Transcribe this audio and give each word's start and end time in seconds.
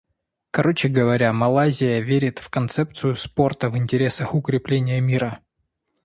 Короче 0.49 0.87
говоря, 0.87 1.31
Малайзия 1.31 1.99
верит 1.99 2.39
в 2.39 2.49
концепцию 2.49 3.15
спорта 3.15 3.69
в 3.69 3.77
интересах 3.77 4.33
укрепления 4.33 4.99
мира. 4.99 5.41